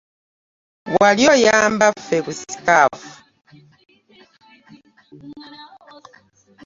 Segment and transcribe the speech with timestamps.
[1.01, 3.09] Wali oyambaffe ku sikaafu?